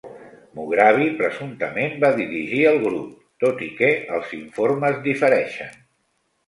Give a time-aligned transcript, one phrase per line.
[0.59, 3.13] Mughrabi presumptament va dirigir el grup,
[3.45, 5.83] tot i que els informes difereixen.